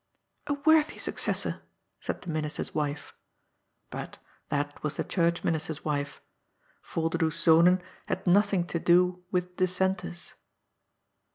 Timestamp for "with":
9.29-9.57